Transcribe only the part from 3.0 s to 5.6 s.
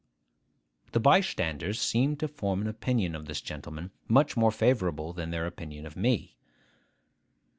of this gentleman much more favourable than their